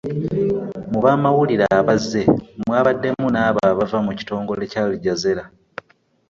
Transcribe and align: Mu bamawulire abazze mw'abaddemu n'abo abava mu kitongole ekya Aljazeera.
Mu 0.91 0.99
bamawulire 1.05 1.65
abazze 1.79 2.21
mw'abaddemu 2.65 3.27
n'abo 3.33 3.59
abava 3.71 3.97
mu 4.05 4.11
kitongole 4.19 4.61
ekya 4.65 4.81
Aljazeera. 4.85 5.43